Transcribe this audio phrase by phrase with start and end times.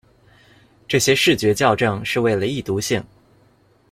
[0.87, 3.05] 这些视觉校正是为了易读性。